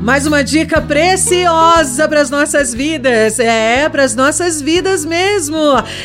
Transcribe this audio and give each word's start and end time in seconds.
Mais 0.00 0.26
uma 0.26 0.42
dica 0.42 0.80
preciosa 0.80 2.08
para 2.08 2.22
as 2.22 2.30
nossas 2.30 2.72
vidas. 2.72 3.38
É, 3.38 3.86
para 3.86 4.02
as 4.02 4.16
nossas 4.16 4.60
vidas 4.62 5.04
mesmo. 5.04 5.58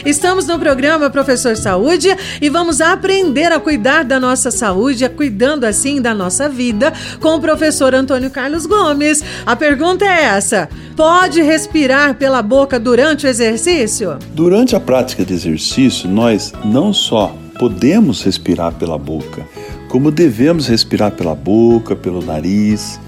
Estamos 0.06 0.46
no 0.46 0.60
programa 0.60 1.10
Professor 1.10 1.56
Saúde 1.56 2.10
e 2.42 2.50
vamos 2.50 2.82
aprender 2.82 3.54
a 3.54 3.60
cuidar 3.60 4.04
da 4.04 4.20
nossa 4.20 4.52
saúde, 4.52 5.08
cuidando 5.08 5.64
assim 5.64 6.02
da 6.02 6.14
nossa 6.14 6.50
vida, 6.50 6.92
com 7.22 7.36
o 7.36 7.40
professor 7.40 7.96
Antônio 7.96 8.30
Carlos 8.30 8.66
Gomes. 8.66 9.24
A 9.46 9.56
pergunta 9.56 10.04
é 10.04 10.26
essa: 10.26 10.68
pode 10.98 11.42
respirar 11.42 12.16
pela 12.16 12.42
boca 12.42 12.78
durante 12.78 13.26
o 13.26 13.30
exercício? 13.30 14.18
Durante 14.34 14.76
a 14.76 14.80
prática 14.80 15.24
de 15.24 15.34
exercício, 15.34 16.10
nós 16.10 16.52
não 16.66 16.92
só 16.92 17.34
podemos 17.58 18.22
respirar 18.24 18.74
pela 18.74 18.98
boca, 18.98 19.48
como 19.88 20.12
devemos 20.12 20.68
respirar 20.68 21.12
pela 21.12 21.34
boca, 21.34 21.96
pelo 21.96 22.22
nariz 22.22 23.00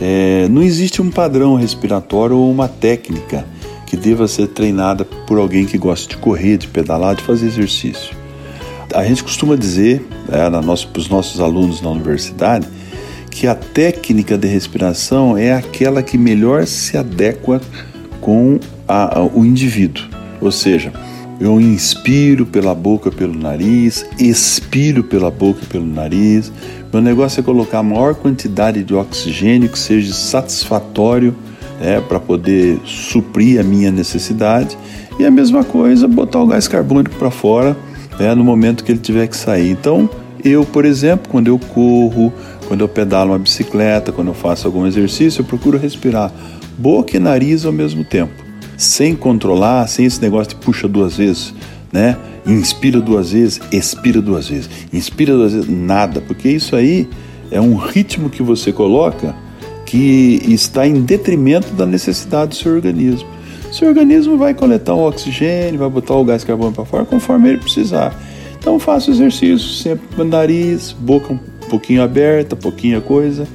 é, 0.00 0.48
não 0.48 0.62
existe 0.62 1.00
um 1.00 1.10
padrão 1.10 1.54
respiratório 1.54 2.36
ou 2.36 2.50
uma 2.50 2.68
técnica 2.68 3.46
que 3.86 3.96
deva 3.96 4.26
ser 4.26 4.48
treinada 4.48 5.04
por 5.04 5.38
alguém 5.38 5.64
que 5.64 5.78
gosta 5.78 6.08
de 6.08 6.16
correr, 6.16 6.58
de 6.58 6.68
pedalar, 6.68 7.14
de 7.14 7.22
fazer 7.22 7.46
exercício. 7.46 8.14
A 8.94 9.04
gente 9.04 9.22
costuma 9.22 9.56
dizer 9.56 10.06
é, 10.28 10.50
para 10.50 11.00
os 11.00 11.08
nossos 11.08 11.40
alunos 11.40 11.80
na 11.80 11.90
universidade 11.90 12.66
que 13.30 13.46
a 13.46 13.54
técnica 13.54 14.38
de 14.38 14.48
respiração 14.48 15.36
é 15.36 15.52
aquela 15.52 16.02
que 16.02 16.16
melhor 16.16 16.66
se 16.66 16.96
adequa 16.96 17.60
com 18.20 18.58
a, 18.88 19.18
a, 19.18 19.22
o 19.22 19.44
indivíduo. 19.44 20.04
Ou 20.40 20.50
seja, 20.50 20.92
eu 21.40 21.60
inspiro 21.60 22.46
pela 22.46 22.74
boca, 22.74 23.10
pelo 23.10 23.34
nariz, 23.38 24.06
expiro 24.18 25.04
pela 25.04 25.30
boca 25.30 25.60
e 25.62 25.66
pelo 25.66 25.86
nariz, 25.86 26.50
meu 26.92 27.02
negócio 27.02 27.40
é 27.40 27.42
colocar 27.42 27.80
a 27.80 27.82
maior 27.82 28.14
quantidade 28.14 28.82
de 28.82 28.94
oxigênio 28.94 29.68
que 29.68 29.78
seja 29.78 30.14
satisfatório 30.14 31.34
né, 31.80 32.00
para 32.00 32.18
poder 32.18 32.80
suprir 32.84 33.60
a 33.60 33.62
minha 33.62 33.90
necessidade. 33.90 34.78
E 35.18 35.24
a 35.24 35.30
mesma 35.30 35.64
coisa, 35.64 36.08
botar 36.08 36.40
o 36.40 36.46
gás 36.46 36.68
carbônico 36.68 37.16
para 37.16 37.30
fora 37.30 37.76
né, 38.18 38.34
no 38.34 38.44
momento 38.44 38.84
que 38.84 38.92
ele 38.92 38.98
tiver 38.98 39.26
que 39.26 39.36
sair. 39.36 39.70
Então, 39.70 40.08
eu, 40.44 40.64
por 40.64 40.84
exemplo, 40.84 41.28
quando 41.30 41.48
eu 41.48 41.58
corro, 41.58 42.32
quando 42.68 42.80
eu 42.80 42.88
pedalo 42.88 43.32
uma 43.32 43.38
bicicleta, 43.38 44.12
quando 44.12 44.28
eu 44.28 44.34
faço 44.34 44.66
algum 44.66 44.86
exercício, 44.86 45.40
eu 45.40 45.44
procuro 45.44 45.78
respirar 45.78 46.32
boca 46.78 47.16
e 47.16 47.20
nariz 47.20 47.64
ao 47.64 47.72
mesmo 47.72 48.04
tempo, 48.04 48.32
sem 48.76 49.14
controlar, 49.14 49.86
sem 49.88 50.04
esse 50.04 50.20
negócio 50.20 50.50
de 50.50 50.56
puxa 50.56 50.86
duas 50.86 51.16
vezes, 51.16 51.54
né? 51.92 52.16
Inspira 52.46 53.00
duas 53.00 53.32
vezes, 53.32 53.60
expira 53.72 54.20
duas 54.20 54.48
vezes. 54.48 54.68
Inspira 54.92 55.34
duas 55.34 55.52
vezes, 55.52 55.68
nada, 55.68 56.20
porque 56.20 56.48
isso 56.48 56.76
aí 56.76 57.08
é 57.50 57.60
um 57.60 57.76
ritmo 57.76 58.28
que 58.30 58.42
você 58.42 58.72
coloca 58.72 59.34
que 59.84 60.42
está 60.46 60.86
em 60.86 61.00
detrimento 61.02 61.72
da 61.74 61.86
necessidade 61.86 62.50
do 62.50 62.56
seu 62.56 62.74
organismo. 62.74 63.28
Seu 63.72 63.88
organismo 63.88 64.36
vai 64.36 64.54
coletar 64.54 64.94
o 64.94 65.06
oxigênio, 65.06 65.78
vai 65.78 65.88
botar 65.88 66.14
o 66.14 66.24
gás 66.24 66.44
carbônico 66.44 66.76
para 66.76 66.84
fora 66.84 67.04
conforme 67.04 67.50
ele 67.50 67.58
precisar. 67.58 68.14
Então 68.58 68.78
faça 68.78 69.10
exercício 69.10 69.58
sempre 69.58 70.08
com 70.14 70.24
nariz, 70.24 70.92
boca 70.92 71.32
um 71.32 71.38
pouquinho 71.68 72.02
aberta, 72.02 72.56
pouquinha 72.56 73.00
coisa, 73.00 73.46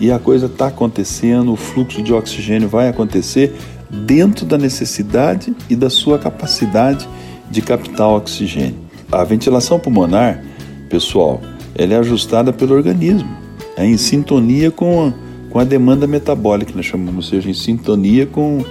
e 0.00 0.10
a 0.10 0.18
coisa 0.18 0.46
está 0.46 0.68
acontecendo, 0.68 1.52
o 1.52 1.56
fluxo 1.56 2.02
de 2.02 2.12
oxigênio 2.12 2.68
vai 2.68 2.88
acontecer 2.88 3.54
dentro 3.94 4.44
da 4.44 4.58
necessidade 4.58 5.54
e 5.70 5.76
da 5.76 5.88
sua 5.88 6.18
capacidade 6.18 7.08
de 7.50 7.62
captar 7.62 8.08
oxigênio. 8.08 8.76
A 9.10 9.22
ventilação 9.24 9.78
pulmonar, 9.78 10.42
pessoal, 10.88 11.40
ela 11.74 11.94
é 11.94 11.98
ajustada 11.98 12.52
pelo 12.52 12.74
organismo, 12.74 13.28
é 13.76 13.86
em 13.86 13.96
sintonia 13.96 14.70
com, 14.70 15.12
com 15.50 15.58
a 15.58 15.64
demanda 15.64 16.06
metabólica, 16.06 16.72
nós 16.74 16.86
chamamos, 16.86 17.26
ou 17.26 17.30
seja, 17.30 17.50
em 17.50 17.54
sintonia 17.54 18.26
com, 18.26 18.64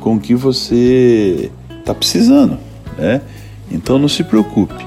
com 0.00 0.16
o 0.16 0.20
que 0.20 0.34
você 0.34 1.50
está 1.78 1.94
precisando. 1.94 2.58
Né? 2.96 3.20
Então 3.70 3.98
não 3.98 4.08
se 4.08 4.22
preocupe, 4.24 4.84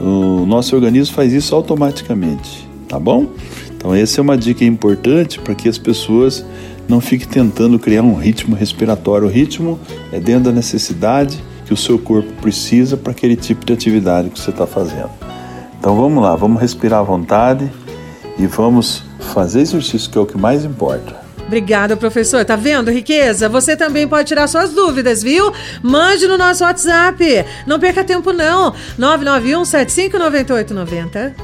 o 0.00 0.44
nosso 0.46 0.74
organismo 0.74 1.14
faz 1.14 1.32
isso 1.32 1.54
automaticamente, 1.54 2.68
tá 2.88 2.98
bom? 2.98 3.26
Então 3.84 3.94
essa 3.94 4.18
é 4.18 4.22
uma 4.22 4.34
dica 4.34 4.64
importante 4.64 5.38
para 5.38 5.54
que 5.54 5.68
as 5.68 5.76
pessoas 5.76 6.42
não 6.88 7.02
fiquem 7.02 7.28
tentando 7.28 7.78
criar 7.78 8.00
um 8.00 8.14
ritmo 8.14 8.56
respiratório. 8.56 9.28
O 9.28 9.30
ritmo 9.30 9.78
é 10.10 10.18
dentro 10.18 10.44
da 10.44 10.52
necessidade 10.52 11.38
que 11.66 11.74
o 11.74 11.76
seu 11.76 11.98
corpo 11.98 12.32
precisa 12.40 12.96
para 12.96 13.12
aquele 13.12 13.36
tipo 13.36 13.62
de 13.62 13.74
atividade 13.74 14.30
que 14.30 14.40
você 14.40 14.48
está 14.48 14.66
fazendo. 14.66 15.10
Então 15.78 15.94
vamos 15.94 16.22
lá, 16.22 16.34
vamos 16.34 16.62
respirar 16.62 17.00
à 17.00 17.02
vontade 17.02 17.70
e 18.38 18.46
vamos 18.46 19.04
fazer 19.20 19.60
exercício, 19.60 20.10
que 20.10 20.16
é 20.16 20.20
o 20.22 20.24
que 20.24 20.38
mais 20.38 20.64
importa. 20.64 21.22
Obrigada, 21.46 21.94
professor. 21.94 22.42
Tá 22.42 22.56
vendo, 22.56 22.90
riqueza? 22.90 23.50
Você 23.50 23.76
também 23.76 24.08
pode 24.08 24.28
tirar 24.28 24.46
suas 24.48 24.72
dúvidas, 24.72 25.22
viu? 25.22 25.52
Mande 25.82 26.26
no 26.26 26.38
nosso 26.38 26.64
WhatsApp. 26.64 27.44
Não 27.66 27.78
perca 27.78 28.02
tempo, 28.02 28.32
não. 28.32 28.72
991 28.96 29.62
759890. 29.66 31.43